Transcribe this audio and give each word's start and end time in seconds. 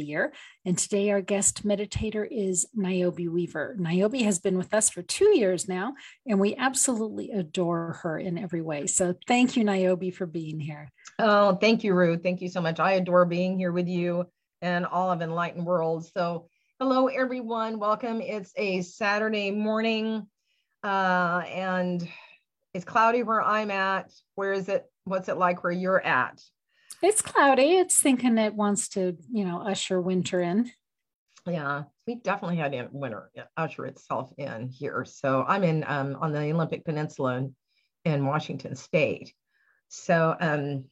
the 0.00 0.06
year. 0.06 0.32
And 0.64 0.76
today, 0.76 1.10
our 1.10 1.20
guest 1.20 1.66
meditator 1.66 2.26
is 2.30 2.66
Niobe 2.74 3.28
Weaver. 3.28 3.76
Niobe 3.78 4.22
has 4.22 4.38
been 4.38 4.58
with 4.58 4.74
us 4.74 4.90
for 4.90 5.02
two 5.02 5.36
years 5.36 5.68
now, 5.68 5.94
and 6.26 6.40
we 6.40 6.56
absolutely 6.56 7.30
adore 7.30 7.98
her 8.02 8.18
in 8.18 8.38
every 8.38 8.62
way. 8.62 8.86
So, 8.86 9.14
thank 9.26 9.56
you, 9.56 9.64
Niobe, 9.64 10.12
for 10.12 10.26
being 10.26 10.58
here. 10.58 10.90
Oh, 11.18 11.54
thank 11.56 11.84
you, 11.84 11.94
Ruth. 11.94 12.22
Thank 12.22 12.40
you 12.40 12.48
so 12.48 12.60
much. 12.60 12.80
I 12.80 12.92
adore 12.92 13.26
being 13.26 13.58
here 13.58 13.72
with 13.72 13.88
you 13.88 14.26
and 14.62 14.86
all 14.86 15.10
of 15.10 15.22
Enlightened 15.22 15.66
World. 15.66 16.06
So, 16.06 16.48
hello, 16.78 17.08
everyone. 17.08 17.78
Welcome. 17.78 18.20
It's 18.20 18.52
a 18.56 18.82
Saturday 18.82 19.50
morning, 19.50 20.26
uh, 20.82 21.42
and 21.46 22.06
it's 22.74 22.84
cloudy 22.84 23.22
where 23.22 23.42
I'm 23.42 23.70
at. 23.70 24.10
Where 24.34 24.52
is 24.52 24.68
it? 24.68 24.84
What's 25.04 25.28
it 25.28 25.36
like 25.36 25.62
where 25.62 25.72
you're 25.72 26.04
at? 26.04 26.42
It's 27.02 27.22
cloudy. 27.22 27.76
It's 27.76 28.00
thinking 28.00 28.36
it 28.38 28.54
wants 28.54 28.88
to, 28.90 29.16
you 29.32 29.44
know, 29.44 29.60
usher 29.60 30.00
winter 30.00 30.40
in. 30.40 30.70
Yeah, 31.46 31.84
we 32.06 32.16
definitely 32.16 32.56
had 32.56 32.90
winter 32.92 33.30
usher 33.56 33.86
itself 33.86 34.32
in 34.36 34.68
here. 34.68 35.06
So 35.06 35.44
I'm 35.46 35.64
in 35.64 35.84
um, 35.86 36.16
on 36.20 36.32
the 36.32 36.52
Olympic 36.52 36.84
Peninsula 36.84 37.48
in 38.04 38.26
Washington 38.26 38.76
State. 38.76 39.32
So, 39.88 40.36
um, 40.38 40.84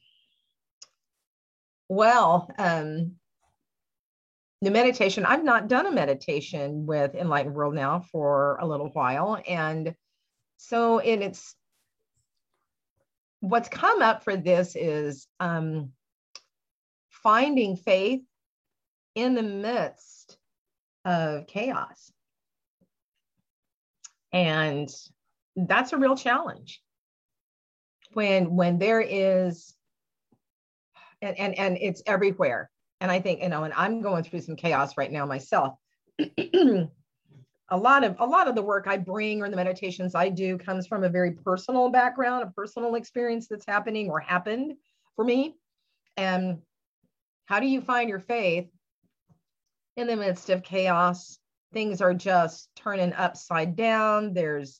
well, 1.87 2.51
um, 2.57 3.13
the 4.61 4.71
meditation, 4.71 5.25
I've 5.25 5.43
not 5.43 5.67
done 5.67 5.85
a 5.85 5.91
meditation 5.91 6.85
with 6.85 7.15
Enlightened 7.15 7.55
World 7.55 7.75
now 7.75 8.01
for 8.11 8.57
a 8.57 8.67
little 8.67 8.89
while. 8.89 9.41
And 9.47 9.95
so 10.57 10.97
it, 10.97 11.21
it's 11.21 11.55
what's 13.39 13.69
come 13.69 14.01
up 14.01 14.23
for 14.23 14.35
this 14.35 14.75
is 14.75 15.27
um, 15.39 15.91
finding 17.23 17.75
faith 17.75 18.21
in 19.15 19.35
the 19.35 19.43
midst 19.43 20.37
of 21.05 21.47
chaos. 21.47 22.11
And 24.31 24.89
that's 25.55 25.93
a 25.93 25.97
real 25.97 26.15
challenge. 26.15 26.81
When 28.13 28.55
when 28.55 28.79
there 28.79 29.01
is 29.01 29.75
and 31.21 31.37
and, 31.37 31.57
and 31.57 31.77
it's 31.79 32.01
everywhere. 32.05 32.69
And 33.01 33.11
i 33.11 33.19
think 33.19 33.41
you 33.41 33.49
know 33.49 33.63
and 33.63 33.73
i'm 33.75 34.01
going 34.01 34.23
through 34.23 34.41
some 34.41 34.55
chaos 34.55 34.97
right 34.97 35.11
now 35.11 35.25
myself. 35.25 35.75
A 37.71 37.77
lot 37.77 38.03
of 38.03 38.15
a 38.17 38.25
lot 38.25 38.47
of 38.47 38.55
the 38.55 38.63
work 38.63 38.87
i 38.87 38.97
bring 38.97 39.43
or 39.43 39.49
the 39.49 39.55
meditations 39.55 40.15
i 40.15 40.27
do 40.27 40.57
comes 40.57 40.87
from 40.87 41.03
a 41.03 41.09
very 41.09 41.33
personal 41.33 41.89
background 41.91 42.43
a 42.43 42.47
personal 42.47 42.95
experience 42.95 43.47
that's 43.47 43.67
happening 43.67 44.09
or 44.09 44.19
happened 44.19 44.73
for 45.15 45.23
me. 45.23 45.55
And 46.17 46.63
how 47.49 47.59
do 47.59 47.65
you 47.65 47.81
find 47.81 48.07
your 48.07 48.19
faith 48.19 48.67
in 49.97 50.05
the 50.05 50.15
midst 50.15 50.51
of 50.51 50.61
chaos? 50.61 51.39
Things 51.73 51.99
are 51.99 52.13
just 52.13 52.69
turning 52.75 53.11
upside 53.13 53.75
down. 53.75 54.33
There's 54.33 54.79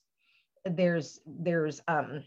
there's 0.64 1.20
there's 1.26 1.82
um 1.88 2.24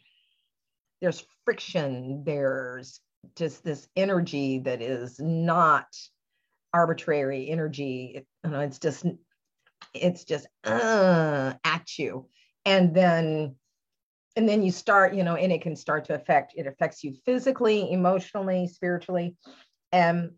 there's 1.00 1.24
friction, 1.44 2.24
there's 2.24 3.00
just 3.36 3.62
this 3.62 3.86
energy 3.94 4.58
that 4.58 4.82
is 4.82 5.20
not 5.20 5.86
arbitrary 6.74 7.48
energy. 7.48 8.14
It, 8.16 8.26
you 8.44 8.50
know, 8.50 8.60
it's 8.60 8.80
just 8.80 9.06
it's 9.94 10.24
just 10.24 10.48
uh, 10.64 11.54
at 11.64 11.98
you. 11.98 12.26
And 12.64 12.92
then 12.92 13.54
and 14.34 14.48
then 14.48 14.64
you 14.64 14.72
start, 14.72 15.14
you 15.14 15.22
know, 15.22 15.36
and 15.36 15.52
it 15.52 15.62
can 15.62 15.76
start 15.76 16.06
to 16.06 16.14
affect 16.14 16.54
it 16.56 16.66
affects 16.66 17.04
you 17.04 17.14
physically, 17.24 17.92
emotionally, 17.92 18.66
spiritually 18.66 19.36
and 19.92 20.32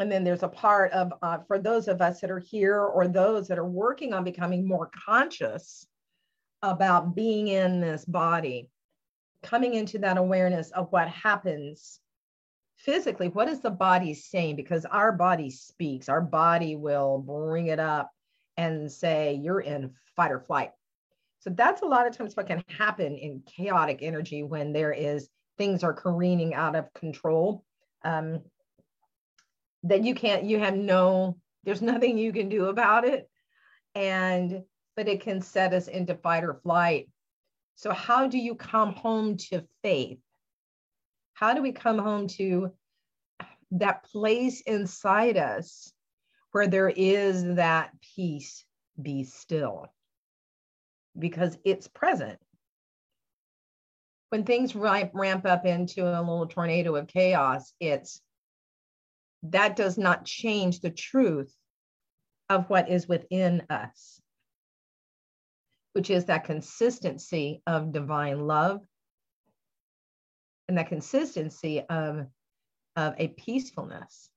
and 0.00 0.12
then 0.12 0.22
there's 0.22 0.44
a 0.44 0.48
part 0.48 0.92
of 0.92 1.12
uh, 1.22 1.38
for 1.46 1.58
those 1.58 1.88
of 1.88 2.00
us 2.00 2.20
that 2.20 2.30
are 2.30 2.38
here 2.38 2.80
or 2.80 3.08
those 3.08 3.48
that 3.48 3.58
are 3.58 3.66
working 3.66 4.12
on 4.12 4.22
becoming 4.22 4.66
more 4.66 4.90
conscious 5.06 5.86
about 6.62 7.14
being 7.14 7.48
in 7.48 7.80
this 7.80 8.04
body 8.04 8.70
coming 9.42 9.74
into 9.74 9.98
that 9.98 10.18
awareness 10.18 10.70
of 10.72 10.90
what 10.90 11.08
happens 11.08 12.00
physically 12.76 13.28
what 13.28 13.48
is 13.48 13.60
the 13.60 13.70
body 13.70 14.14
saying? 14.14 14.56
Because 14.56 14.84
our 14.84 15.12
body 15.12 15.50
speaks 15.50 16.08
our 16.08 16.20
body 16.20 16.76
will 16.76 17.18
bring 17.18 17.68
it 17.68 17.80
up 17.80 18.10
and 18.56 18.90
say 18.90 19.34
you're 19.34 19.60
in 19.60 19.92
fight 20.16 20.32
or 20.32 20.40
flight. 20.40 20.70
So 21.40 21.50
that's 21.50 21.82
a 21.82 21.86
lot 21.86 22.06
of 22.06 22.16
times 22.16 22.36
what 22.36 22.48
can 22.48 22.64
happen 22.68 23.16
in 23.16 23.42
chaotic 23.46 24.00
energy 24.02 24.42
when 24.42 24.72
there 24.72 24.92
is 24.92 25.28
things 25.56 25.84
are 25.84 25.92
careening 25.92 26.54
out 26.54 26.74
of 26.74 26.92
control 26.94 27.64
um, 28.04 28.40
that 29.84 30.04
you 30.04 30.14
can't, 30.14 30.44
you 30.44 30.58
have 30.58 30.76
no, 30.76 31.38
there's 31.64 31.82
nothing 31.82 32.18
you 32.18 32.32
can 32.32 32.48
do 32.48 32.66
about 32.66 33.04
it. 33.04 33.28
And, 33.94 34.62
but 34.96 35.08
it 35.08 35.20
can 35.20 35.40
set 35.40 35.72
us 35.72 35.88
into 35.88 36.14
fight 36.14 36.44
or 36.44 36.54
flight. 36.54 37.08
So, 37.74 37.92
how 37.92 38.26
do 38.26 38.38
you 38.38 38.54
come 38.54 38.92
home 38.92 39.36
to 39.50 39.62
faith? 39.82 40.18
How 41.34 41.54
do 41.54 41.62
we 41.62 41.70
come 41.70 41.98
home 41.98 42.26
to 42.30 42.72
that 43.70 44.02
place 44.04 44.60
inside 44.62 45.36
us 45.36 45.92
where 46.50 46.66
there 46.66 46.88
is 46.88 47.44
that 47.54 47.90
peace, 48.16 48.64
be 49.00 49.22
still? 49.22 49.86
Because 51.16 51.56
it's 51.64 51.86
present 51.86 52.38
when 54.30 54.44
things 54.44 54.74
ramp, 54.74 55.12
ramp 55.14 55.46
up 55.46 55.64
into 55.64 56.02
a 56.04 56.20
little 56.20 56.46
tornado 56.46 56.94
of 56.96 57.06
chaos, 57.06 57.72
it's 57.80 58.20
that 59.44 59.76
does 59.76 59.96
not 59.96 60.24
change 60.24 60.80
the 60.80 60.90
truth 60.90 61.54
of 62.50 62.68
what 62.68 62.90
is 62.90 63.08
within 63.08 63.62
us, 63.70 64.20
which 65.92 66.10
is 66.10 66.26
that 66.26 66.44
consistency 66.44 67.62
of 67.66 67.92
divine 67.92 68.46
love 68.46 68.80
and 70.68 70.76
that 70.76 70.88
consistency 70.88 71.80
of, 71.88 72.26
of 72.96 73.14
a 73.16 73.28
peacefulness. 73.28 74.28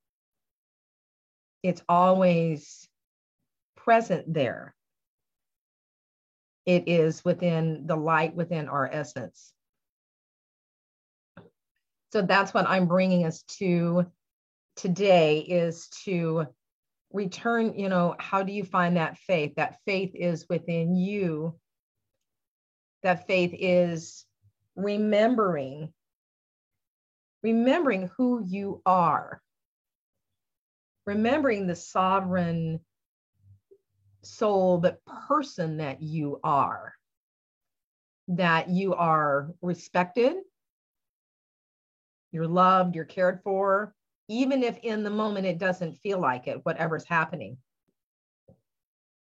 It's 1.64 1.84
always 1.90 2.88
present 3.76 4.34
there. 4.34 4.74
It 6.66 6.88
is 6.88 7.26
within 7.26 7.88
the 7.88 7.98
light 7.98 8.36
within 8.36 8.70
our 8.70 8.88
essence 8.88 9.52
so 12.12 12.22
that's 12.22 12.54
what 12.54 12.68
i'm 12.68 12.88
bringing 12.88 13.26
us 13.26 13.44
to 13.44 14.06
today 14.76 15.40
is 15.40 15.88
to 16.06 16.46
return 17.14 17.74
you 17.78 17.90
know 17.90 18.16
how 18.20 18.44
do 18.44 18.52
you 18.54 18.64
find 18.64 18.98
that 18.98 19.18
faith? 19.18 19.54
That 19.56 19.80
faith 19.86 20.12
is 20.14 20.46
within 20.50 20.96
you. 20.96 21.56
That 23.04 23.28
faith 23.28 23.54
is 23.58 24.26
remembering 24.76 25.94
remembering 27.44 28.10
who 28.18 28.44
you 28.46 28.82
are. 28.86 29.42
Remembering 31.06 31.66
the 31.66 31.76
sovereign 31.76 32.80
soul 34.24 34.78
the 34.78 34.98
person 35.28 35.78
that 35.78 36.02
you 36.02 36.40
are. 36.44 36.94
That 38.28 38.70
you 38.70 38.94
are 38.94 39.50
respected 39.62 40.36
you're 42.32 42.48
loved, 42.48 42.96
you're 42.96 43.06
cared 43.06 43.42
for, 43.44 43.94
even 44.28 44.64
if 44.64 44.78
in 44.80 45.04
the 45.04 45.10
moment 45.10 45.46
it 45.46 45.58
doesn't 45.58 45.98
feel 46.00 46.20
like 46.20 46.48
it, 46.48 46.66
whatever's 46.66 47.06
happening. 47.06 47.58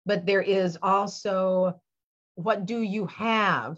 But 0.05 0.25
there 0.25 0.41
is 0.41 0.77
also 0.81 1.79
what 2.35 2.65
do 2.65 2.81
you 2.81 3.07
have? 3.07 3.77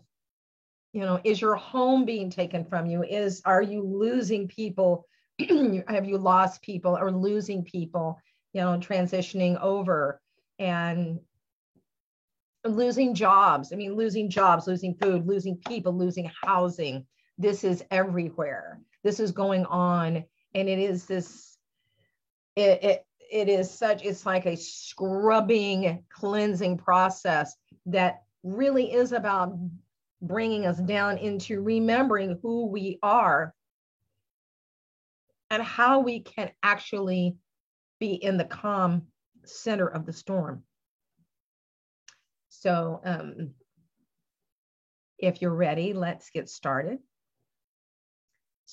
You 0.93 1.01
know, 1.01 1.19
is 1.23 1.41
your 1.41 1.55
home 1.55 2.05
being 2.05 2.29
taken 2.29 2.65
from 2.65 2.85
you? 2.85 3.03
Is 3.03 3.41
are 3.45 3.61
you 3.61 3.81
losing 3.81 4.47
people? 4.47 5.07
have 5.87 6.05
you 6.05 6.17
lost 6.17 6.61
people 6.61 6.95
or 6.95 7.11
losing 7.11 7.63
people, 7.63 8.19
you 8.53 8.61
know, 8.61 8.77
transitioning 8.77 9.59
over 9.59 10.21
and 10.59 11.19
losing 12.63 13.15
jobs? 13.15 13.73
I 13.73 13.75
mean, 13.75 13.95
losing 13.95 14.29
jobs, 14.29 14.67
losing 14.67 14.93
food, 14.95 15.25
losing 15.25 15.57
people, 15.57 15.97
losing 15.97 16.31
housing. 16.43 17.07
This 17.39 17.63
is 17.63 17.83
everywhere 17.89 18.79
this 19.03 19.19
is 19.19 19.31
going 19.31 19.65
on 19.65 20.23
and 20.55 20.69
it 20.69 20.79
is 20.79 21.05
this 21.05 21.57
it, 22.55 22.83
it 22.83 23.05
it 23.31 23.49
is 23.49 23.69
such 23.69 24.03
it's 24.03 24.25
like 24.25 24.45
a 24.45 24.55
scrubbing 24.55 26.03
cleansing 26.09 26.77
process 26.77 27.55
that 27.85 28.23
really 28.43 28.91
is 28.91 29.11
about 29.11 29.57
bringing 30.21 30.65
us 30.65 30.77
down 30.79 31.17
into 31.17 31.61
remembering 31.61 32.39
who 32.41 32.67
we 32.67 32.99
are 33.01 33.53
and 35.49 35.61
how 35.61 35.99
we 35.99 36.21
can 36.21 36.49
actually 36.61 37.35
be 37.99 38.13
in 38.13 38.37
the 38.37 38.45
calm 38.45 39.03
center 39.45 39.87
of 39.87 40.05
the 40.05 40.13
storm. 40.13 40.63
So 42.49 43.01
um, 43.03 43.51
if 45.17 45.41
you're 45.41 45.55
ready 45.55 45.93
let's 45.93 46.29
get 46.29 46.49
started 46.49 46.99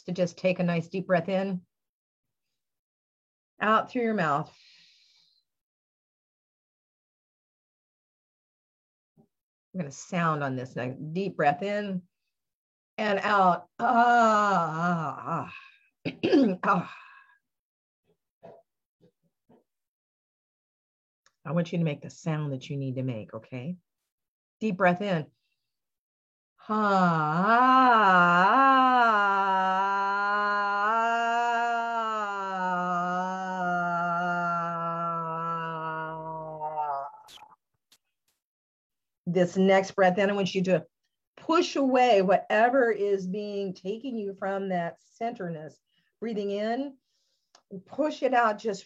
to 0.02 0.12
just 0.12 0.36
take 0.36 0.58
a 0.58 0.64
nice 0.64 0.88
deep 0.88 1.06
breath 1.06 1.28
in 1.28 1.60
out 3.60 3.90
through 3.90 4.02
your 4.02 4.14
mouth. 4.14 4.50
I'm 9.72 9.80
going 9.80 9.90
to 9.90 9.96
sound 9.96 10.42
on 10.42 10.56
this 10.56 10.74
next 10.74 10.96
deep 11.12 11.36
breath 11.36 11.62
in 11.62 12.02
and 12.98 13.20
out. 13.22 13.66
Ah, 13.78 15.50
ah, 16.06 16.60
ah. 16.64 16.94
I 21.44 21.52
want 21.52 21.72
you 21.72 21.78
to 21.78 21.84
make 21.84 22.02
the 22.02 22.10
sound 22.10 22.52
that 22.52 22.68
you 22.68 22.76
need 22.76 22.96
to 22.96 23.02
make, 23.02 23.32
okay? 23.32 23.76
Deep 24.60 24.76
breath 24.76 25.00
in. 25.00 25.26
This 39.26 39.56
next 39.56 39.92
breath 39.92 40.18
in, 40.18 40.28
I 40.28 40.32
want 40.32 40.54
you 40.54 40.62
to 40.64 40.84
push 41.36 41.76
away 41.76 42.20
whatever 42.20 42.90
is 42.90 43.26
being 43.26 43.72
taking 43.72 44.18
you 44.18 44.34
from 44.38 44.68
that 44.70 44.96
centerness. 45.20 45.74
Breathing 46.20 46.50
in, 46.50 46.94
push 47.86 48.22
it 48.22 48.34
out 48.34 48.58
just 48.58 48.84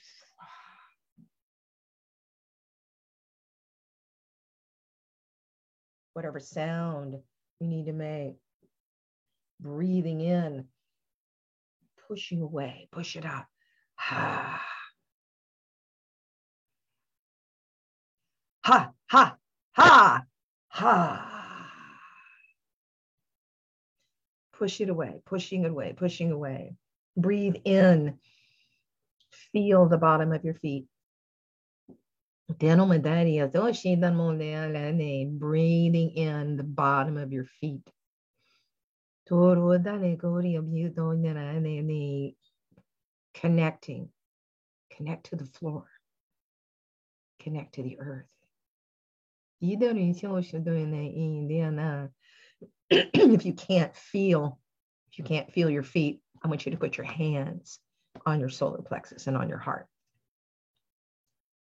whatever 6.12 6.38
sound 6.38 7.20
you 7.64 7.70
need 7.70 7.86
to 7.86 7.92
make. 7.92 8.34
Breathing 9.60 10.20
in, 10.20 10.66
pushing 12.08 12.42
away, 12.42 12.88
push 12.92 13.16
it 13.16 13.24
out. 13.24 13.44
Ha. 13.96 14.62
Ha, 18.64 18.90
ha, 19.06 19.36
ha, 19.72 20.22
ha. 20.68 21.30
Push 24.58 24.80
it 24.80 24.88
away, 24.88 25.20
pushing 25.24 25.64
it 25.64 25.70
away, 25.70 25.94
pushing 25.96 26.32
away. 26.32 26.76
Breathe 27.16 27.56
in. 27.64 28.18
Feel 29.52 29.88
the 29.88 29.98
bottom 29.98 30.32
of 30.32 30.44
your 30.44 30.54
feet. 30.54 30.86
Breathing 35.38 36.10
in 36.10 36.56
the 36.56 36.62
bottom 36.64 37.16
of 37.16 37.32
your 37.32 37.46
feet. 37.60 37.88
Connecting. 43.32 44.10
Connect 44.90 45.30
to 45.30 45.36
the 45.36 45.46
floor. 45.46 45.86
Connect 47.40 47.76
to 47.76 47.82
the 47.82 47.98
earth. 47.98 48.26
if 52.90 53.46
you 53.46 53.54
can't 53.54 53.96
feel, 53.96 54.58
if 55.10 55.18
you 55.18 55.24
can't 55.24 55.50
feel 55.50 55.70
your 55.70 55.82
feet, 55.82 56.20
I 56.42 56.48
want 56.48 56.66
you 56.66 56.72
to 56.72 56.78
put 56.78 56.98
your 56.98 57.06
hands 57.06 57.78
on 58.26 58.38
your 58.38 58.50
solar 58.50 58.82
plexus 58.82 59.26
and 59.26 59.36
on 59.36 59.48
your 59.48 59.58
heart 59.58 59.88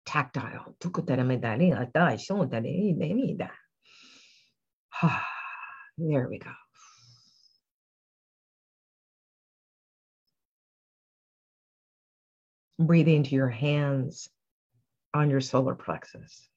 tactile. 0.04 0.76
There 5.96 6.28
we 6.28 6.38
go. 6.38 6.50
Breathe 12.78 13.08
into 13.08 13.36
your 13.36 13.48
hands 13.48 14.28
on 15.14 15.30
your 15.30 15.40
solar 15.40 15.76
plexus. 15.76 16.48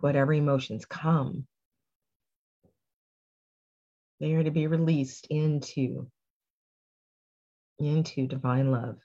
Whatever 0.00 0.32
emotions 0.32 0.84
come, 0.84 1.46
they 4.20 4.34
are 4.34 4.44
to 4.44 4.50
be 4.50 4.66
released 4.68 5.26
into 5.30 6.06
into 7.78 8.26
divine 8.26 8.70
love. 8.70 8.98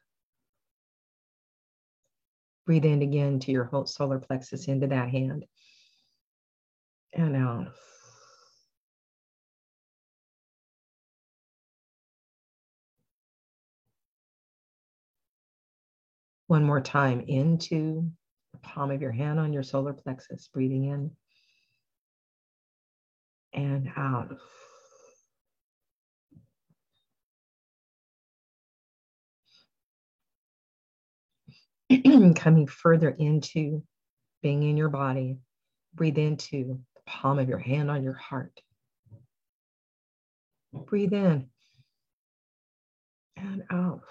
Breathe 2.65 2.85
in 2.85 3.01
again 3.01 3.39
to 3.39 3.51
your 3.51 3.65
whole 3.65 3.85
solar 3.85 4.19
plexus 4.19 4.67
into 4.67 4.87
that 4.87 5.09
hand. 5.09 5.45
And 7.13 7.35
out. 7.35 7.73
One 16.47 16.63
more 16.63 16.81
time 16.81 17.21
into 17.27 18.11
the 18.53 18.59
palm 18.59 18.91
of 18.91 19.01
your 19.01 19.11
hand 19.11 19.39
on 19.39 19.53
your 19.53 19.63
solar 19.63 19.93
plexus, 19.93 20.49
breathing 20.51 20.85
in 20.85 21.11
and 23.53 23.91
out. 23.95 24.37
coming 32.35 32.67
further 32.67 33.09
into 33.09 33.83
being 34.41 34.63
in 34.63 34.77
your 34.77 34.89
body. 34.89 35.37
Breathe 35.95 36.17
into 36.17 36.65
the 36.65 36.79
palm 37.05 37.39
of 37.39 37.49
your 37.49 37.57
hand 37.57 37.89
on 37.89 38.03
your 38.03 38.13
heart. 38.13 38.61
Breathe 40.71 41.13
in 41.13 41.47
and 43.37 43.63
out. 43.71 44.01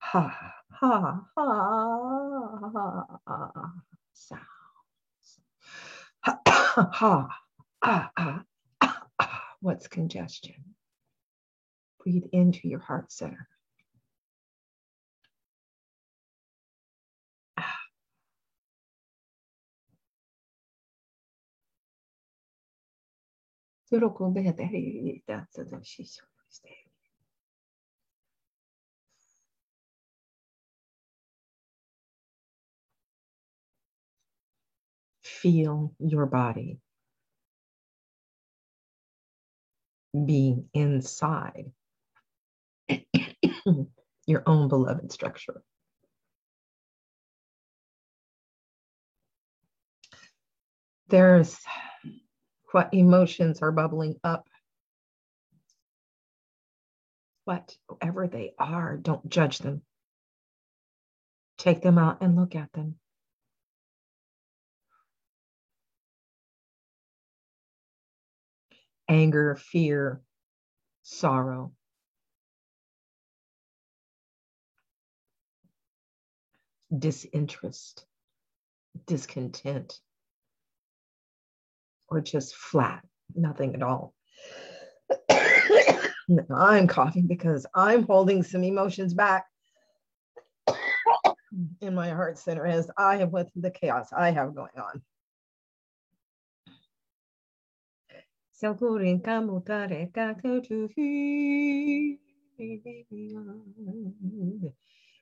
Ha, 0.00 0.54
ha, 0.70 1.20
ha, 1.36 3.06
ha, 3.26 3.72
sounds. 4.12 4.42
Ha, 6.20 6.40
ha, 6.92 7.28
ah, 7.82 8.10
ah, 8.16 8.42
ah, 8.82 9.44
what's 9.60 9.88
congestion? 9.88 10.74
Breathe 12.08 12.24
into 12.32 12.68
your 12.68 12.80
heart 12.80 13.12
center. 13.12 13.48
Feel 35.22 35.94
your 35.98 36.26
body 36.26 36.78
being 40.26 40.68
inside 40.74 41.70
your 44.26 44.42
own 44.46 44.68
beloved 44.68 45.12
structure. 45.12 45.62
There's 51.08 51.58
what 52.72 52.92
emotions 52.92 53.62
are 53.62 53.72
bubbling 53.72 54.16
up. 54.22 54.48
Whatever 57.44 58.28
they 58.28 58.52
are, 58.58 58.98
don't 58.98 59.28
judge 59.28 59.58
them. 59.58 59.82
Take 61.56 61.80
them 61.80 61.98
out 61.98 62.18
and 62.20 62.36
look 62.36 62.54
at 62.54 62.72
them. 62.72 62.96
Anger, 69.08 69.56
fear, 69.56 70.20
sorrow, 71.02 71.72
disinterest, 76.96 78.06
discontent, 79.06 79.98
or 82.08 82.20
just 82.20 82.54
flat, 82.54 83.04
nothing 83.34 83.74
at 83.74 83.82
all. 83.82 84.14
I'm 86.54 86.86
coughing 86.86 87.26
because 87.26 87.66
I'm 87.74 88.02
holding 88.04 88.42
some 88.42 88.64
emotions 88.64 89.14
back 89.14 89.46
in 91.80 91.94
my 91.94 92.10
heart 92.10 92.38
center 92.38 92.66
as 92.66 92.90
I 92.96 93.16
have 93.16 93.30
with 93.32 93.50
the 93.56 93.70
chaos 93.70 94.08
I 94.16 94.30
have 94.30 94.54
going 94.54 94.70
on. 94.76 95.02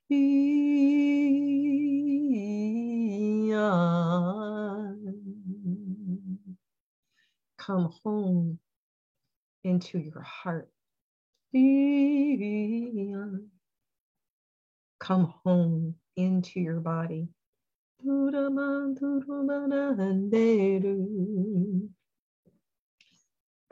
Beyond. 0.09 0.47
come 7.67 7.93
home 8.05 8.59
into 9.65 9.99
your 9.99 10.23
heart. 10.23 10.71
Come 15.01 15.35
home 15.45 15.97
into 16.17 16.61
your 16.61 16.81
body. 16.81 17.29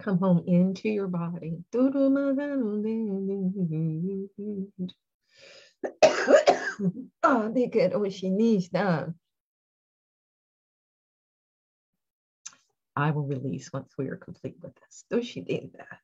Come 0.03 0.19
home 0.19 0.45
into 0.47 0.89
your 0.89 1.09
body. 1.09 1.65
Oh, 7.23 7.53
they 7.53 7.67
get 7.67 7.99
what 7.99 8.13
she 8.13 8.31
needs 8.31 8.69
done. 8.69 9.15
I 12.97 13.11
will 13.11 13.27
release 13.27 13.73
once 13.73 13.93
we 13.99 14.09
are 14.09 14.17
complete 14.17 14.57
with 14.63 14.75
this. 14.75 15.05
Do 15.11 15.23
she 15.23 15.41
did 15.41 15.71
that? 15.75 15.99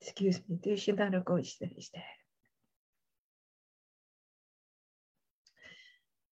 Excuse 0.00 0.40
me. 0.48 0.56
Do 0.62 0.76
she 0.76 0.92
that 0.92 1.24
go 1.24 1.38
to 1.38 1.44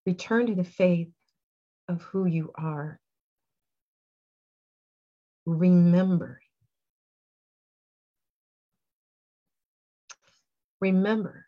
Return 0.07 0.47
to 0.47 0.55
the 0.55 0.64
faith 0.64 1.11
of 1.88 2.02
who 2.02 2.26
you 2.26 2.52
are. 2.55 3.00
Remember. 5.47 6.40
Remember 10.81 11.47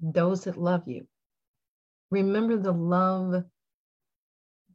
those 0.00 0.44
that 0.44 0.56
love 0.56 0.86
you. 0.88 1.06
Remember 2.10 2.56
the 2.56 2.72
love 2.72 3.44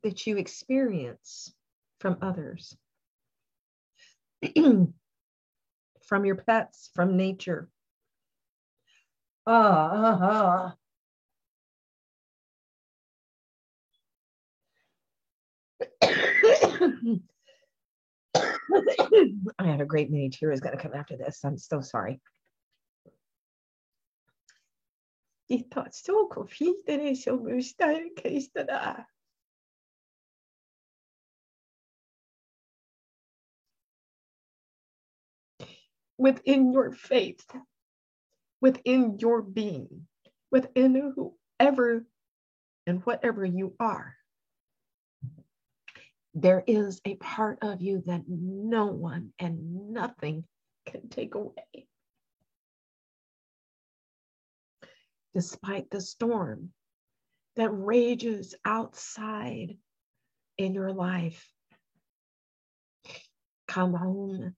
that 0.03 0.27
you 0.27 0.37
experience 0.37 1.53
from 1.99 2.17
others, 2.21 2.75
from 6.03 6.25
your 6.25 6.35
pets, 6.35 6.89
from 6.93 7.17
nature. 7.17 7.69
Ah, 9.45 9.89
ah, 10.21 10.75
ah. 16.01 17.17
I 18.35 19.31
had 19.59 19.81
a 19.81 19.85
great 19.85 20.11
many 20.11 20.29
tears 20.29 20.59
going 20.59 20.75
to 20.75 20.81
come 20.81 20.93
after 20.93 21.17
this. 21.17 21.39
I'm 21.43 21.57
so 21.57 21.81
sorry. 21.81 22.19
Within 36.17 36.71
your 36.71 36.91
faith, 36.91 37.45
within 38.61 39.17
your 39.19 39.41
being, 39.41 40.07
within 40.51 41.13
whoever 41.59 42.05
and 42.87 43.05
whatever 43.05 43.43
you 43.45 43.75
are, 43.79 44.15
there 46.33 46.63
is 46.65 46.99
a 47.05 47.15
part 47.15 47.59
of 47.61 47.81
you 47.81 48.03
that 48.07 48.23
no 48.27 48.87
one 48.87 49.33
and 49.39 49.91
nothing 49.91 50.45
can 50.85 51.09
take 51.09 51.35
away. 51.35 51.87
Despite 55.33 55.89
the 55.89 56.01
storm 56.01 56.71
that 57.55 57.69
rages 57.69 58.55
outside 58.65 59.77
in 60.57 60.73
your 60.73 60.91
life, 60.91 61.47
come 63.67 63.93
home. 63.93 64.55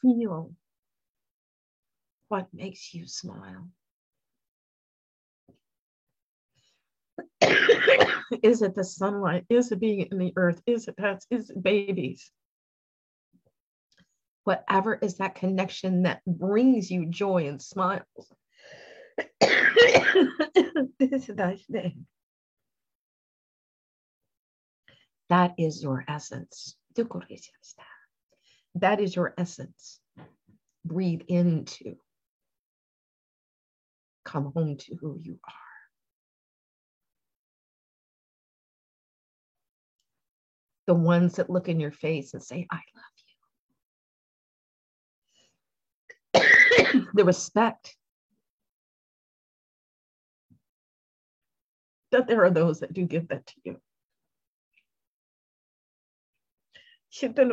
Feel 0.00 0.52
what 2.28 2.48
makes 2.52 2.94
you 2.94 3.06
smile. 3.06 3.68
Is 8.42 8.62
it 8.62 8.74
the 8.74 8.84
sunlight? 8.84 9.44
Is 9.48 9.72
it 9.72 9.80
being 9.80 10.00
in 10.10 10.18
the 10.18 10.32
earth? 10.36 10.60
Is 10.66 10.88
it 10.88 10.96
pets? 10.96 11.26
Is 11.30 11.50
it 11.50 11.62
babies? 11.62 12.30
Whatever 14.44 14.94
is 14.94 15.18
that 15.18 15.34
connection 15.34 16.02
that 16.02 16.20
brings 16.26 16.90
you 16.90 17.06
joy 17.06 17.46
and 17.48 17.60
smiles. 17.60 18.04
that 25.28 25.54
is 25.58 25.82
your 25.82 26.04
essence. 26.06 26.76
That 28.76 29.00
is 29.00 29.16
your 29.16 29.34
essence. 29.36 30.00
Breathe 30.84 31.22
into. 31.28 31.96
Come 34.24 34.52
home 34.54 34.76
to 34.76 34.96
who 34.96 35.18
you 35.20 35.38
are. 35.44 35.75
The 40.86 40.94
ones 40.94 41.36
that 41.36 41.50
look 41.50 41.68
in 41.68 41.80
your 41.80 41.92
face 41.92 42.34
and 42.34 42.42
say, 42.42 42.66
I 42.70 42.80
love 46.34 46.44
you. 46.92 47.06
the 47.14 47.24
respect 47.24 47.96
that 52.12 52.26
there 52.26 52.44
are 52.44 52.50
those 52.50 52.80
that 52.80 52.92
do 52.92 53.04
give 53.04 53.28
that 53.28 53.46
to 53.46 53.54
you. 53.64 53.76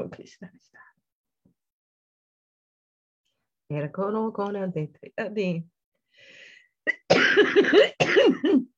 Krishna 0.09 0.49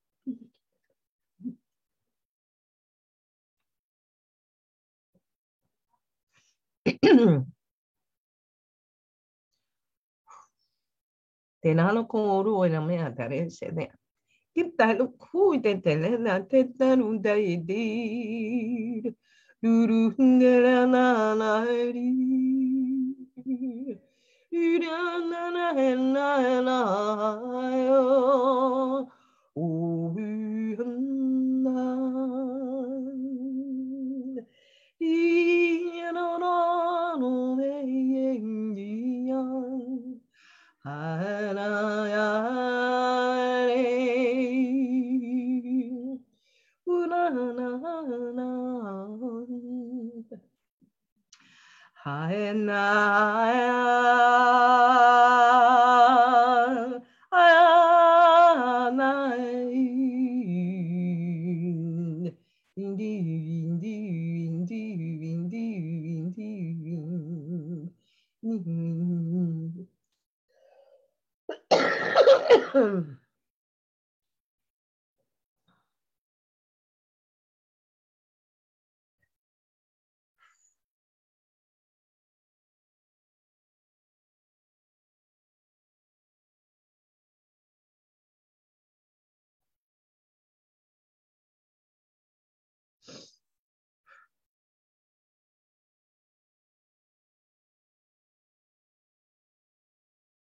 tenano 11.61 12.01
oru 12.37 12.51
ena 12.65 12.79
me 12.87 12.95
adare 13.07 13.49
se 13.49 13.67
de 13.77 13.85
kitta 14.53 14.87
lu 14.97 15.05
khu 15.21 15.43
de 15.63 15.73
de 15.83 15.93
le 16.01 16.11
na 16.25 16.33
te 16.49 16.59
tan 16.77 16.99
na 20.93 21.05
na 21.41 21.51
ri 21.93 22.09
na 24.93 24.99
na 25.31 25.43
na 26.67 26.79
i 34.99 36.11
no 36.13 36.84
no 37.17 37.45
no 37.53 37.55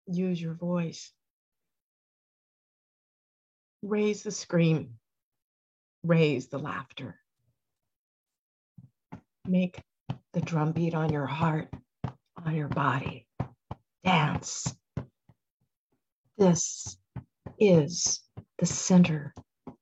use 0.08 0.42
your 0.42 0.54
voice 0.56 1.12
Raise 3.84 4.24
the 4.24 4.32
scream, 4.32 4.96
raise 6.04 6.48
the 6.48 6.58
laughter. 6.58 7.20
Make 9.46 9.82
the 10.34 10.42
drum 10.42 10.72
beat 10.72 10.96
on 10.96 11.12
your 11.14 11.28
heart, 11.28 11.70
on 12.44 12.56
your 12.56 12.70
body. 12.70 13.28
Dance. 14.04 14.76
This 16.38 16.98
is 17.60 18.20
the 18.58 18.66
center 18.66 19.34
of 19.68 19.76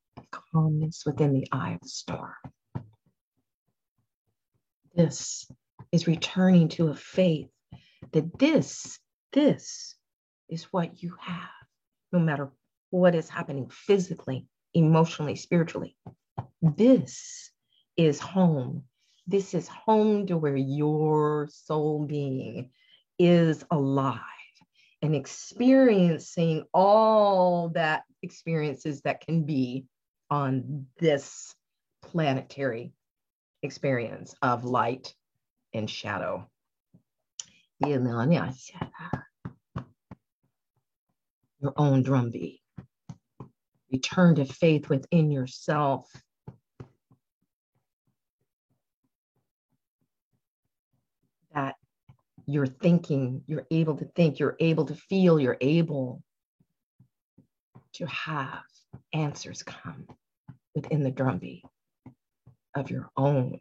calmness 0.51 1.03
within 1.05 1.33
the 1.33 1.47
eye 1.51 1.73
of 1.73 1.81
the 1.81 1.89
storm. 1.89 2.33
This 4.93 5.49
is 5.91 6.05
returning 6.05 6.67
to 6.69 6.89
a 6.89 6.95
faith 6.95 7.49
that 8.11 8.37
this, 8.37 8.99
this 9.31 9.95
is 10.49 10.63
what 10.65 11.01
you 11.01 11.15
have, 11.19 11.49
no 12.11 12.19
matter 12.19 12.51
what 12.89 13.15
is 13.15 13.29
happening 13.29 13.69
physically, 13.69 14.47
emotionally, 14.73 15.35
spiritually. 15.35 15.95
This 16.61 17.51
is 17.97 18.19
home. 18.19 18.83
This 19.27 19.53
is 19.53 19.67
home 19.67 20.27
to 20.27 20.37
where 20.37 20.55
your 20.55 21.47
soul 21.51 22.05
being 22.05 22.71
is 23.17 23.63
alive 23.71 24.19
and 25.01 25.15
experiencing 25.15 26.65
all 26.73 27.69
that 27.69 28.03
experiences 28.21 29.01
that 29.01 29.21
can 29.21 29.43
be 29.43 29.85
on 30.29 30.87
this 30.99 31.53
planetary 32.03 32.91
experience 33.61 34.35
of 34.41 34.63
light 34.63 35.13
and 35.73 35.89
shadow 35.89 36.49
your 41.65 41.73
own 41.77 42.03
drumbeat. 42.03 42.61
Return 43.91 44.35
to 44.35 44.45
faith 44.45 44.87
within 44.87 45.31
yourself. 45.31 46.11
That 51.55 51.75
you're 52.45 52.67
thinking, 52.67 53.41
you're 53.47 53.65
able 53.71 53.97
to 53.97 54.05
think, 54.05 54.37
you're 54.37 54.57
able 54.59 54.85
to 54.85 54.95
feel, 54.95 55.39
you're 55.39 55.57
able 55.59 56.21
to 57.93 58.05
have 58.05 58.63
answers 59.13 59.63
come 59.63 60.05
within 60.75 61.01
the 61.01 61.11
drumbeat 61.11 61.63
of 62.75 62.91
your 62.91 63.09
own 63.17 63.59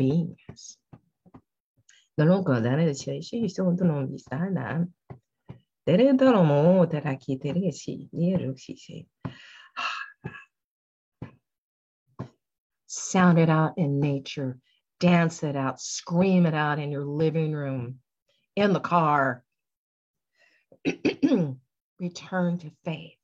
beingness. 0.00 0.76
Dans 2.16 2.28
l'on 2.28 2.42
condamne 2.42 2.86
le 2.86 2.94
chéri, 2.94 3.20
ils 3.32 3.54
sont 3.54 3.76
dans 3.76 3.88
l'ambition, 3.88 4.88
Sound 5.86 6.20
it 13.38 13.50
out 13.50 13.74
in 13.76 14.00
nature. 14.00 14.58
Dance 15.00 15.42
it 15.42 15.56
out. 15.56 15.80
Scream 15.80 16.46
it 16.46 16.54
out 16.54 16.78
in 16.78 16.90
your 16.90 17.04
living 17.04 17.52
room, 17.52 17.98
in 18.56 18.72
the 18.72 18.80
car. 18.80 19.44
Return 22.00 22.58
to 22.58 22.70
faith. 22.84 23.18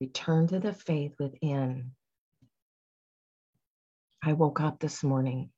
Return 0.00 0.46
to 0.48 0.60
the 0.60 0.72
faith 0.72 1.14
within. 1.18 1.92
I 4.22 4.34
woke 4.34 4.60
up 4.60 4.78
this 4.78 5.02
morning 5.02 5.50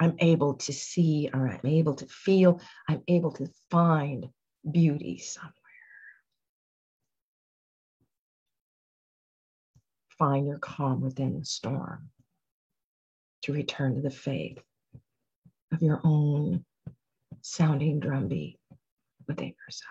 I'm 0.00 0.14
able 0.18 0.54
to 0.54 0.72
see 0.72 1.28
or 1.32 1.46
I'm 1.46 1.60
able 1.64 1.94
to 1.94 2.06
feel, 2.06 2.60
I'm 2.88 3.02
able 3.06 3.32
to 3.32 3.46
find 3.70 4.30
beauty 4.68 5.18
somewhere. 5.18 5.52
Find 10.18 10.46
your 10.46 10.58
calm 10.58 11.02
within 11.02 11.38
the 11.38 11.44
storm 11.44 12.08
to 13.42 13.52
return 13.52 13.94
to 13.94 14.00
the 14.00 14.10
faith 14.10 14.58
of 15.72 15.82
your 15.82 16.00
own 16.02 16.64
sounding 17.42 18.00
drumbeat 18.00 18.58
within 19.28 19.54
yourself. 19.66 19.90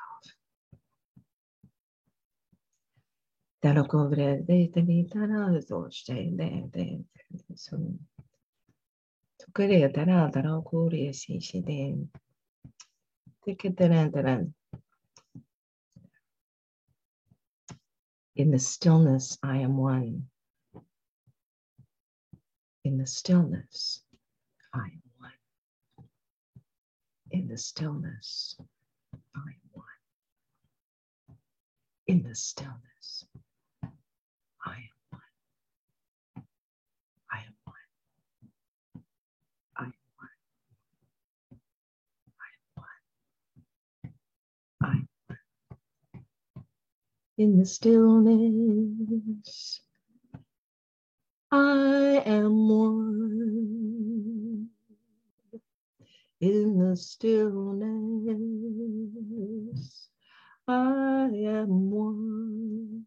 그래야 9.52 9.90
되나 9.92 10.30
다라 10.30 10.60
고리에 10.60 11.12
시시된 11.12 12.10
되는 13.76 14.54
In 18.36 18.50
the 18.50 18.58
stillness, 18.58 19.38
I 19.42 19.58
am 19.58 19.78
one. 19.78 20.28
In 22.82 22.96
the 22.98 23.06
stillness, 23.06 24.02
I 24.72 24.88
am 24.88 25.02
one. 25.18 25.32
In 27.30 27.46
the 27.46 27.56
stillness, 27.56 28.56
I 29.36 29.38
am 29.38 29.70
one. 29.72 31.38
In 32.08 32.22
the 32.24 32.34
stillness, 32.34 32.87
In 47.39 47.57
the 47.57 47.65
stillness. 47.65 49.81
I 51.49 52.21
am 52.25 52.67
one 52.67 54.67
in 56.41 56.79
the 56.79 56.97
stillness. 56.97 57.95
I 60.67 61.29
am 61.33 61.89
one 61.89 63.05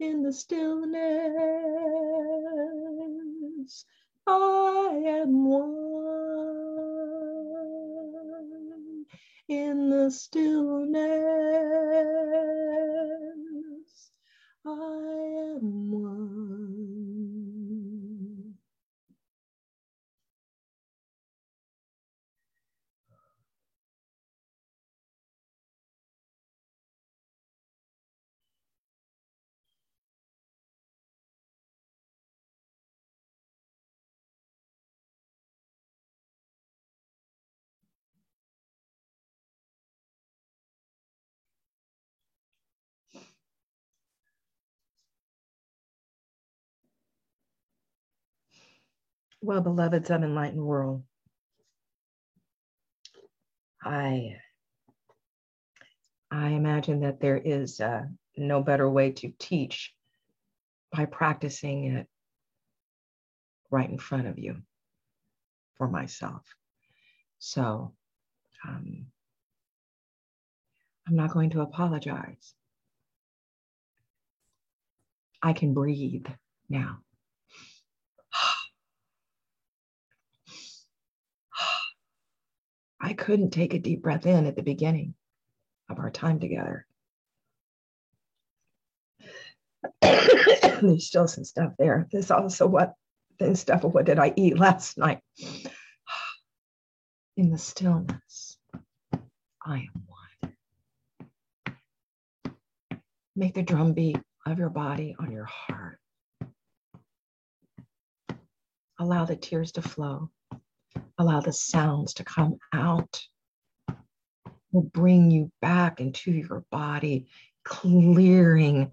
in 0.00 0.22
the 0.22 0.32
stillness. 0.32 0.94
I 4.26 5.02
am 5.06 5.44
one 5.44 5.83
in 9.48 9.90
the 9.90 10.10
stillness. 10.10 11.00
I 14.66 14.70
am 14.70 15.90
one. 15.92 16.33
Well, 49.44 49.60
beloveds 49.60 50.08
of 50.08 50.22
enlightened 50.22 50.64
world, 50.64 51.02
I 53.82 54.38
I 56.30 56.48
imagine 56.52 57.00
that 57.00 57.20
there 57.20 57.36
is 57.36 57.78
uh, 57.78 58.04
no 58.38 58.62
better 58.62 58.88
way 58.88 59.12
to 59.12 59.34
teach 59.38 59.92
by 60.90 61.04
practicing 61.04 61.92
it 61.96 62.06
right 63.70 63.90
in 63.90 63.98
front 63.98 64.28
of 64.28 64.38
you 64.38 64.62
for 65.76 65.88
myself. 65.88 66.42
So 67.38 67.92
um, 68.66 69.08
I'm 71.06 71.16
not 71.16 71.32
going 71.32 71.50
to 71.50 71.60
apologize. 71.60 72.54
I 75.42 75.52
can 75.52 75.74
breathe 75.74 76.24
now. 76.70 77.03
I 83.04 83.12
couldn't 83.12 83.50
take 83.50 83.74
a 83.74 83.78
deep 83.78 84.02
breath 84.02 84.24
in 84.24 84.46
at 84.46 84.56
the 84.56 84.62
beginning 84.62 85.14
of 85.90 85.98
our 85.98 86.10
time 86.10 86.40
together. 86.40 86.86
There's 90.00 91.06
still 91.06 91.28
some 91.28 91.44
stuff 91.44 91.74
there. 91.78 92.08
There's 92.10 92.30
also 92.30 92.66
what 92.66 92.94
then 93.38 93.56
stuff 93.56 93.84
of 93.84 93.92
what 93.92 94.06
did 94.06 94.18
I 94.18 94.32
eat 94.36 94.58
last 94.58 94.96
night. 94.96 95.20
In 97.36 97.50
the 97.50 97.58
stillness, 97.58 98.56
I 99.62 99.80
am 99.80 100.06
one. 100.06 100.54
Make 103.36 103.52
the 103.52 103.62
drumbeat 103.62 104.18
of 104.46 104.58
your 104.58 104.70
body 104.70 105.14
on 105.18 105.30
your 105.30 105.44
heart. 105.44 105.98
Allow 108.98 109.26
the 109.26 109.36
tears 109.36 109.72
to 109.72 109.82
flow. 109.82 110.30
Allow 111.18 111.40
the 111.40 111.52
sounds 111.52 112.14
to 112.14 112.24
come 112.24 112.58
out. 112.72 113.22
Will 114.72 114.82
bring 114.82 115.30
you 115.30 115.52
back 115.60 116.00
into 116.00 116.32
your 116.32 116.64
body, 116.70 117.28
clearing 117.64 118.90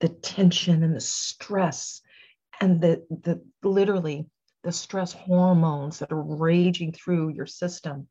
the 0.00 0.08
tension 0.08 0.82
and 0.82 0.94
the 0.94 1.00
stress 1.00 2.00
and 2.60 2.80
the, 2.80 3.04
the 3.10 3.42
literally 3.62 4.26
the 4.62 4.72
stress 4.72 5.12
hormones 5.12 5.98
that 6.00 6.12
are 6.12 6.22
raging 6.22 6.92
through 6.92 7.28
your 7.30 7.46
system, 7.46 8.08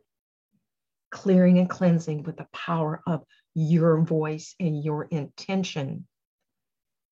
clearing 1.11 1.59
and 1.59 1.69
cleansing 1.69 2.23
with 2.23 2.37
the 2.37 2.47
power 2.53 3.01
of 3.05 3.23
your 3.53 4.01
voice 4.01 4.55
and 4.59 4.83
your 4.83 5.03
intention 5.05 6.07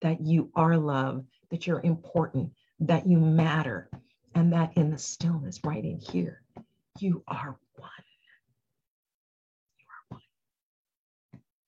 that 0.01 0.21
you 0.21 0.51
are 0.55 0.77
love, 0.77 1.25
that 1.51 1.65
you're 1.65 1.81
important, 1.81 2.51
that 2.79 3.07
you 3.07 3.17
matter, 3.17 3.89
and 4.35 4.53
that 4.53 4.73
in 4.75 4.91
the 4.91 4.97
stillness 4.97 5.59
right 5.63 5.83
in 5.83 5.99
here, 5.99 6.41
you 6.99 7.23
are 7.27 7.57
one. 7.75 7.89
You 9.77 9.85
are 9.89 10.05
one. 10.09 10.21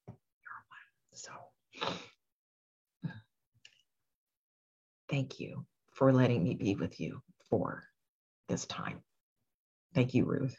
You're 0.07 0.65
one. 0.69 1.11
So 1.11 1.31
thank 5.09 5.39
you 5.39 5.65
for 5.91 6.11
letting 6.11 6.43
me 6.43 6.55
be 6.55 6.75
with 6.75 6.99
you 6.99 7.21
for 7.49 7.83
this 8.47 8.65
time. 8.65 9.01
Thank 9.93 10.13
you, 10.13 10.25
Ruth. 10.25 10.55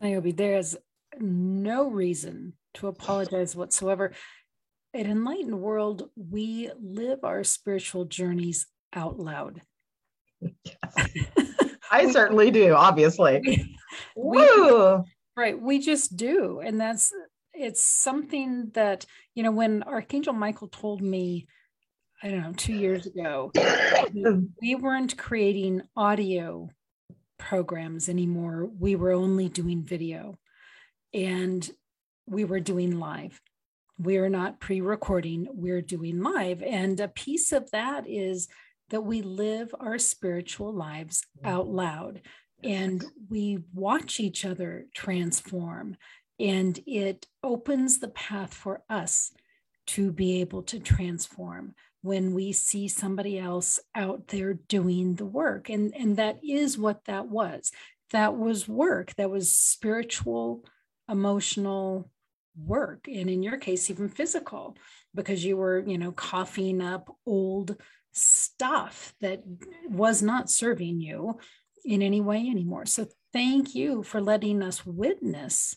Niobe, 0.00 0.36
there 0.36 0.58
is 0.58 0.78
no 1.18 1.90
reason 1.90 2.54
to 2.74 2.88
apologize 2.88 3.56
whatsoever. 3.56 4.12
At 4.94 5.06
Enlightened 5.06 5.60
World, 5.60 6.10
we 6.16 6.70
live 6.80 7.20
our 7.22 7.44
spiritual 7.44 8.04
journeys 8.06 8.66
out 8.92 9.18
loud. 9.18 9.60
Yes. 10.40 11.08
I 11.90 12.10
certainly 12.10 12.50
do, 12.50 12.74
obviously. 12.74 13.66
We, 14.16 14.38
Woo! 14.38 15.04
right. 15.36 15.60
We 15.60 15.80
just 15.80 16.16
do. 16.16 16.60
And 16.60 16.80
that's 16.80 17.12
it's 17.52 17.84
something 17.84 18.70
that, 18.74 19.04
you 19.34 19.42
know, 19.42 19.50
when 19.50 19.82
Archangel 19.82 20.32
Michael 20.32 20.68
told 20.68 21.02
me 21.02 21.48
I 22.22 22.28
don't 22.28 22.42
know, 22.42 22.52
two 22.52 22.74
years 22.74 23.06
ago, 23.06 23.50
we 24.62 24.74
weren't 24.74 25.16
creating 25.16 25.82
audio 25.96 26.68
programs 27.38 28.08
anymore. 28.08 28.68
We 28.78 28.94
were 28.94 29.12
only 29.12 29.48
doing 29.48 29.84
video 29.84 30.38
and 31.14 31.68
we 32.26 32.44
were 32.44 32.60
doing 32.60 32.98
live. 32.98 33.40
We 33.98 34.18
are 34.18 34.28
not 34.28 34.60
pre 34.60 34.82
recording, 34.82 35.48
we're 35.50 35.82
doing 35.82 36.22
live. 36.22 36.62
And 36.62 37.00
a 37.00 37.08
piece 37.08 37.52
of 37.52 37.70
that 37.70 38.06
is 38.06 38.48
that 38.90 39.02
we 39.02 39.22
live 39.22 39.74
our 39.80 39.98
spiritual 39.98 40.72
lives 40.72 41.26
mm-hmm. 41.38 41.48
out 41.48 41.68
loud 41.68 42.20
and 42.62 43.04
we 43.30 43.58
watch 43.72 44.20
each 44.20 44.44
other 44.44 44.86
transform. 44.94 45.96
And 46.38 46.78
it 46.86 47.26
opens 47.42 47.98
the 47.98 48.08
path 48.08 48.52
for 48.54 48.82
us 48.88 49.32
to 49.88 50.12
be 50.12 50.40
able 50.40 50.62
to 50.64 50.78
transform 50.78 51.74
when 52.02 52.32
we 52.34 52.52
see 52.52 52.88
somebody 52.88 53.38
else 53.38 53.78
out 53.94 54.28
there 54.28 54.54
doing 54.54 55.16
the 55.16 55.26
work 55.26 55.68
and 55.68 55.94
and 55.94 56.16
that 56.16 56.38
is 56.42 56.78
what 56.78 57.04
that 57.04 57.28
was. 57.28 57.70
That 58.12 58.36
was 58.36 58.66
work. 58.66 59.14
That 59.16 59.30
was 59.30 59.52
spiritual 59.52 60.64
emotional 61.08 62.10
work 62.56 63.06
and 63.06 63.30
in 63.30 63.42
your 63.42 63.56
case 63.56 63.90
even 63.90 64.08
physical 64.08 64.76
because 65.14 65.44
you 65.44 65.56
were 65.56 65.78
you 65.86 65.96
know 65.98 66.12
coughing 66.12 66.80
up 66.80 67.14
old 67.26 67.76
stuff 68.12 69.14
that 69.20 69.42
was 69.88 70.22
not 70.22 70.50
serving 70.50 71.00
you 71.00 71.38
in 71.84 72.02
any 72.02 72.20
way 72.20 72.38
anymore. 72.38 72.86
So 72.86 73.06
thank 73.32 73.74
you 73.74 74.02
for 74.02 74.20
letting 74.20 74.62
us 74.62 74.84
witness 74.84 75.76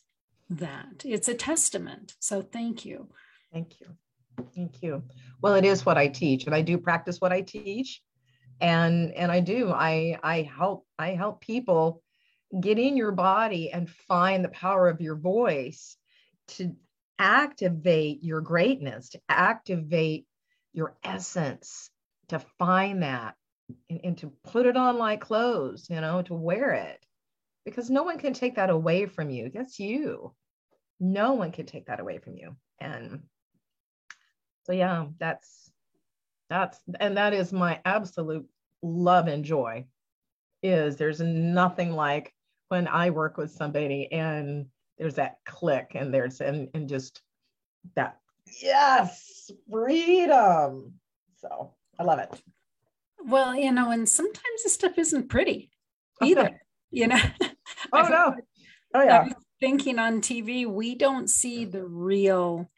that. 0.49 1.03
It's 1.05 1.27
a 1.27 1.33
testament. 1.33 2.15
So 2.19 2.41
thank 2.41 2.85
you. 2.85 3.09
Thank 3.51 3.79
you. 3.79 3.87
Thank 4.55 4.81
you. 4.81 5.03
Well, 5.41 5.55
it 5.55 5.65
is 5.65 5.85
what 5.85 5.97
I 5.97 6.07
teach, 6.07 6.45
and 6.45 6.55
I 6.55 6.61
do 6.61 6.77
practice 6.77 7.21
what 7.21 7.31
I 7.31 7.41
teach, 7.41 8.01
and 8.59 9.11
and 9.13 9.31
I 9.31 9.39
do. 9.39 9.71
I 9.71 10.17
I 10.23 10.41
help 10.41 10.87
I 10.97 11.09
help 11.09 11.41
people 11.41 12.01
get 12.59 12.79
in 12.79 12.97
your 12.97 13.11
body 13.11 13.71
and 13.71 13.89
find 13.89 14.43
the 14.43 14.49
power 14.49 14.87
of 14.87 15.01
your 15.01 15.15
voice 15.15 15.97
to 16.47 16.75
activate 17.19 18.23
your 18.23 18.41
greatness, 18.41 19.09
to 19.09 19.21
activate 19.29 20.25
your 20.73 20.95
essence, 21.03 21.89
to 22.29 22.39
find 22.59 23.03
that 23.03 23.35
and, 23.89 24.01
and 24.03 24.17
to 24.19 24.31
put 24.43 24.65
it 24.65 24.77
on 24.77 24.97
like 24.97 25.21
clothes, 25.21 25.87
you 25.89 26.01
know, 26.01 26.21
to 26.23 26.33
wear 26.33 26.71
it. 26.71 27.05
Because 27.65 27.89
no 27.89 28.03
one 28.03 28.17
can 28.17 28.33
take 28.33 28.55
that 28.55 28.69
away 28.69 29.05
from 29.05 29.29
you. 29.29 29.49
That's 29.53 29.79
you. 29.79 30.33
No 30.99 31.33
one 31.33 31.51
can 31.51 31.65
take 31.65 31.85
that 31.87 32.01
away 32.01 32.17
from 32.17 32.35
you. 32.35 32.55
And 32.79 33.23
so 34.65 34.71
yeah 34.71 35.05
that's 35.19 35.71
that's 36.49 36.79
and 36.99 37.17
that 37.17 37.33
is 37.33 37.53
my 37.53 37.79
absolute 37.85 38.47
love 38.81 39.27
and 39.27 39.45
joy 39.45 39.85
is 40.61 40.95
there's 40.95 41.19
nothing 41.19 41.91
like 41.91 42.33
when 42.69 42.87
i 42.87 43.09
work 43.09 43.37
with 43.37 43.51
somebody 43.51 44.11
and 44.11 44.65
there's 44.97 45.15
that 45.15 45.37
click 45.45 45.91
and 45.95 46.13
there's 46.13 46.41
and, 46.41 46.69
and 46.73 46.87
just 46.87 47.21
that 47.95 48.17
yes 48.61 49.51
freedom 49.69 50.93
so 51.37 51.73
i 51.99 52.03
love 52.03 52.19
it 52.19 52.29
well 53.25 53.55
you 53.55 53.71
know 53.71 53.91
and 53.91 54.07
sometimes 54.07 54.63
this 54.63 54.73
stuff 54.73 54.97
isn't 54.97 55.29
pretty 55.29 55.71
either 56.21 56.61
you 56.91 57.07
know 57.07 57.19
oh 57.93 58.07
no 58.07 58.35
oh 58.93 59.03
yeah 59.03 59.27
thinking 59.59 59.99
on 59.99 60.21
tv 60.21 60.67
we 60.67 60.95
don't 60.95 61.29
see 61.29 61.65
the 61.65 61.83
real 61.83 62.69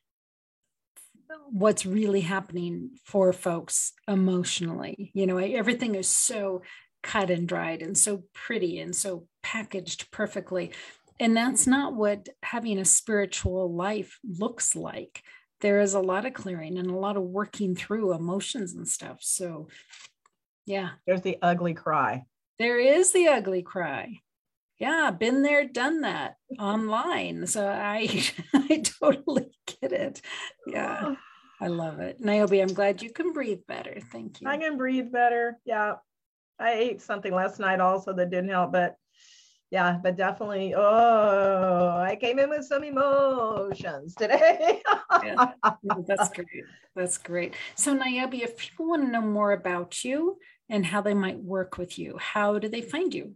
what's 1.50 1.86
really 1.86 2.22
happening 2.22 2.92
for 3.04 3.34
folks 3.34 3.94
emotionally. 4.08 5.12
You 5.14 5.28
know, 5.28 5.38
everything 5.38 5.96
is 5.96 6.08
so 6.08 6.62
cut 7.04 7.30
and 7.30 7.48
dried 7.48 7.82
and 7.82 7.98
so 7.98 8.24
pretty 8.34 8.80
and 8.80 8.96
so 8.96 9.28
packaged 9.44 10.12
perfectly. 10.12 10.72
And 11.20 11.36
that's 11.36 11.66
not 11.66 11.94
what 11.96 12.30
having 12.44 12.80
a 12.80 12.86
spiritual 12.86 13.74
life 13.74 14.20
looks 14.24 14.76
like. 14.76 15.22
There 15.66 15.80
is 15.80 15.96
a 15.96 16.00
lot 16.00 16.28
of 16.28 16.36
clearing 16.36 16.78
and 16.78 16.92
a 16.92 16.96
lot 16.96 17.18
of 17.18 17.24
working 17.24 17.76
through 17.76 18.14
emotions 18.14 18.76
and 18.76 18.88
stuff. 18.88 19.18
So, 19.22 19.68
yeah. 20.68 20.90
There's 21.08 21.22
the 21.22 21.40
ugly 21.42 21.74
cry. 21.74 22.28
There 22.60 22.78
is 22.78 23.12
the 23.14 23.30
ugly 23.30 23.64
cry. 23.64 24.22
Yeah, 24.78 25.10
been 25.10 25.42
there, 25.42 25.68
done 25.68 26.02
that 26.02 26.36
online. 26.60 27.48
So 27.48 27.68
I 27.68 28.24
I 28.54 28.84
totally 29.02 29.58
get 29.82 29.92
it. 29.92 30.22
Yeah. 30.68 31.16
I 31.60 31.66
love 31.66 32.00
it. 32.00 32.20
Niobe, 32.20 32.62
I'm 32.62 32.68
glad 32.68 33.02
you 33.02 33.12
can 33.12 33.34
breathe 33.34 33.62
better. 33.68 33.98
Thank 34.12 34.42
you. 34.42 34.48
I 34.48 34.58
can 34.58 34.78
breathe 34.78 35.12
better. 35.12 35.58
Yeah. 35.66 35.96
I 36.60 36.74
ate 36.74 37.02
something 37.02 37.34
last 37.34 37.60
night 37.60 37.80
also 37.80 38.14
that 38.14 38.30
didn't 38.30 38.52
help, 38.52 38.72
but 38.72 38.98
yeah, 39.76 40.00
but 40.02 40.16
definitely. 40.16 40.74
Oh, 40.74 41.98
I 41.98 42.16
came 42.16 42.40
in 42.40 42.50
with 42.50 42.64
some 42.64 42.86
emotions 42.86 44.16
today. 44.16 44.82
yeah, 45.22 45.52
that's 46.08 46.30
great. 46.30 46.64
That's 46.96 47.18
great. 47.18 47.56
So, 47.76 47.94
Niobe, 47.94 48.36
if 48.36 48.56
people 48.56 48.88
want 48.88 49.04
to 49.04 49.12
know 49.12 49.20
more 49.20 49.52
about 49.52 50.06
you 50.06 50.38
and 50.70 50.86
how 50.86 51.02
they 51.02 51.14
might 51.14 51.40
work 51.40 51.78
with 51.78 52.00
you, 52.00 52.18
how 52.18 52.58
do 52.58 52.70
they 52.70 52.80
find 52.80 53.14
you? 53.14 53.34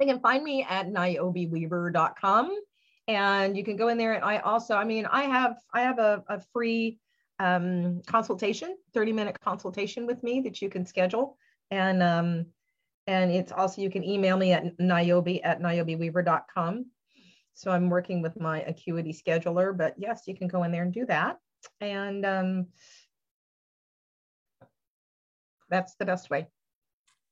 They 0.00 0.06
can 0.06 0.18
find 0.18 0.42
me 0.42 0.66
at 0.68 0.88
niobeweaver.com 0.88 2.58
and 3.06 3.56
you 3.56 3.62
can 3.62 3.76
go 3.76 3.86
in 3.86 3.96
there. 3.96 4.14
And 4.14 4.24
I 4.24 4.38
also, 4.38 4.74
I 4.74 4.82
mean, 4.82 5.06
I 5.06 5.22
have 5.22 5.54
I 5.72 5.82
have 5.82 6.00
a, 6.00 6.24
a 6.28 6.40
free 6.52 6.98
um, 7.38 8.02
consultation, 8.08 8.76
30 8.92 9.12
minute 9.12 9.38
consultation 9.38 10.04
with 10.04 10.20
me 10.24 10.40
that 10.40 10.60
you 10.60 10.68
can 10.68 10.84
schedule. 10.84 11.38
And 11.70 12.02
um, 12.02 12.46
and 13.06 13.30
it's 13.30 13.52
also, 13.52 13.82
you 13.82 13.90
can 13.90 14.04
email 14.04 14.36
me 14.36 14.52
at 14.52 14.78
niobe 14.78 15.40
at 15.44 15.60
niobeweaver.com. 15.60 16.86
So 17.54 17.70
I'm 17.70 17.88
working 17.88 18.22
with 18.22 18.40
my 18.40 18.62
acuity 18.62 19.12
scheduler, 19.12 19.76
but 19.76 19.94
yes, 19.96 20.22
you 20.26 20.36
can 20.36 20.48
go 20.48 20.64
in 20.64 20.72
there 20.72 20.82
and 20.82 20.92
do 20.92 21.06
that. 21.06 21.38
And 21.80 22.26
um, 22.26 22.66
that's 25.70 25.94
the 25.96 26.04
best 26.04 26.30
way. 26.30 26.48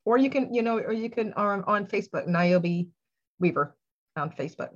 Or 0.04 0.18
you 0.18 0.30
can, 0.30 0.52
you 0.54 0.62
know, 0.62 0.78
or 0.78 0.92
you 0.92 1.10
can 1.10 1.32
um, 1.36 1.64
on 1.66 1.86
Facebook, 1.86 2.26
Niobe 2.26 2.88
Weaver 3.38 3.76
on 4.16 4.30
Facebook. 4.30 4.70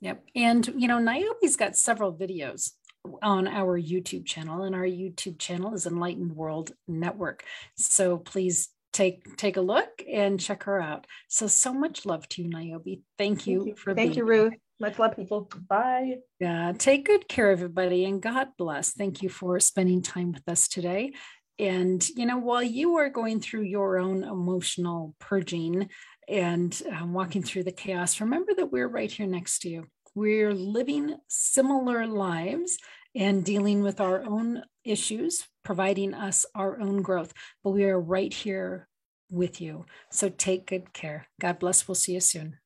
Yep. 0.00 0.24
And, 0.34 0.66
you 0.76 0.88
know, 0.88 0.98
Niobe's 0.98 1.56
got 1.56 1.76
several 1.76 2.14
videos 2.14 2.72
on 3.22 3.46
our 3.48 3.80
YouTube 3.80 4.26
channel, 4.26 4.62
and 4.62 4.74
our 4.74 4.82
YouTube 4.82 5.38
channel 5.38 5.74
is 5.74 5.86
Enlightened 5.86 6.34
World 6.34 6.72
Network. 6.88 7.44
So 7.76 8.18
please 8.18 8.68
take 8.96 9.36
take 9.36 9.56
a 9.56 9.60
look 9.60 10.02
and 10.10 10.40
check 10.40 10.64
her 10.64 10.80
out. 10.80 11.06
So 11.28 11.46
so 11.46 11.72
much 11.72 12.06
love 12.06 12.28
to 12.30 12.42
you, 12.42 12.48
Niobe. 12.48 13.02
Thank 13.18 13.46
you, 13.46 13.58
thank 13.58 13.68
you. 13.68 13.76
for 13.76 13.94
thank 13.94 14.16
you, 14.16 14.24
Ruth. 14.24 14.54
Much 14.80 14.98
love, 14.98 15.16
people. 15.16 15.50
Bye. 15.68 16.16
Yeah, 16.40 16.72
take 16.76 17.06
good 17.06 17.28
care, 17.28 17.50
everybody, 17.50 18.04
and 18.04 18.20
God 18.20 18.48
bless. 18.58 18.92
Thank 18.92 19.22
you 19.22 19.28
for 19.28 19.60
spending 19.60 20.02
time 20.02 20.32
with 20.32 20.48
us 20.48 20.68
today. 20.68 21.12
And 21.58 22.06
you 22.16 22.26
know, 22.26 22.38
while 22.38 22.62
you 22.62 22.96
are 22.96 23.10
going 23.10 23.40
through 23.40 23.62
your 23.62 23.98
own 23.98 24.24
emotional 24.24 25.14
purging 25.18 25.88
and 26.28 26.82
um, 26.90 27.12
walking 27.12 27.42
through 27.42 27.64
the 27.64 27.72
chaos, 27.72 28.20
remember 28.20 28.52
that 28.56 28.72
we're 28.72 28.88
right 28.88 29.10
here 29.10 29.26
next 29.26 29.60
to 29.60 29.68
you. 29.68 29.86
We're 30.14 30.54
living 30.54 31.16
similar 31.28 32.06
lives 32.06 32.78
and 33.16 33.44
dealing 33.44 33.82
with 33.82 34.00
our 34.00 34.22
own 34.24 34.62
issues, 34.84 35.48
providing 35.64 36.14
us 36.14 36.46
our 36.54 36.78
own 36.78 37.02
growth, 37.02 37.32
but 37.64 37.70
we 37.70 37.84
are 37.84 37.98
right 37.98 38.32
here 38.32 38.88
with 39.30 39.60
you. 39.60 39.86
So 40.10 40.28
take 40.28 40.66
good 40.66 40.92
care. 40.92 41.26
God 41.40 41.58
bless. 41.58 41.88
We'll 41.88 41.94
see 41.94 42.12
you 42.12 42.20
soon. 42.20 42.58